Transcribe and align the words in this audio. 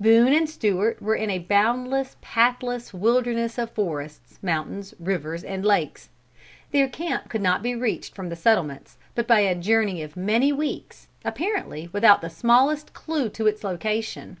Boone 0.00 0.32
and 0.32 0.48
Stewart 0.48 1.02
were 1.02 1.14
in 1.14 1.28
a 1.28 1.40
boundless, 1.40 2.16
pathless, 2.22 2.94
wilderness 2.94 3.58
of 3.58 3.70
forests, 3.72 4.38
mountains, 4.40 4.94
rivers 4.98 5.44
and 5.44 5.62
lakes. 5.62 6.08
Their 6.72 6.88
camp 6.88 7.28
could 7.28 7.42
not 7.42 7.62
be 7.62 7.74
reached 7.74 8.14
from 8.14 8.30
the 8.30 8.34
settlements, 8.36 8.96
but 9.14 9.28
by 9.28 9.40
a 9.40 9.54
journey 9.54 10.02
of 10.02 10.16
many 10.16 10.52
weeks, 10.54 11.08
apparently 11.22 11.90
without 11.92 12.22
the 12.22 12.30
smallest 12.30 12.94
clue 12.94 13.28
to 13.28 13.46
its 13.46 13.62
location. 13.62 14.38